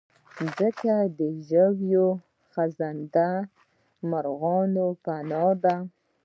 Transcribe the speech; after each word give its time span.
مځکه 0.43 0.95
د 1.17 1.19
ژوي، 1.49 1.93
خزنده، 2.51 3.29
مرغانو 4.09 4.87
پناه 5.03 5.51
ده. 5.63 5.75